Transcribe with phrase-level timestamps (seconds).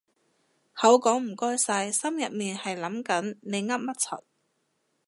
[0.73, 4.21] 口講唔該晒心入面係諗緊你噏乜柒